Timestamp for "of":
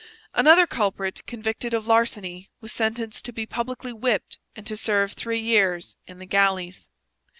1.75-1.85